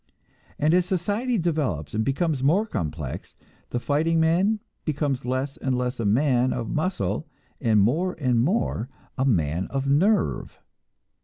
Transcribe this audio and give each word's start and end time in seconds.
And 0.57 0.73
as 0.73 0.87
society 0.87 1.37
develops 1.37 1.93
and 1.93 2.03
becomes 2.03 2.41
more 2.43 2.65
complex, 2.65 3.35
the 3.69 3.79
fighting 3.79 4.19
man 4.19 4.59
becomes 4.83 5.25
less 5.25 5.57
and 5.57 5.77
less 5.77 5.99
a 5.99 6.05
man 6.07 6.53
of 6.53 6.71
muscle, 6.71 7.27
and 7.61 7.79
more 7.79 8.13
and 8.17 8.39
more 8.39 8.89
a 9.15 9.25
man 9.25 9.67
of 9.67 9.85
"nerve." 9.87 10.59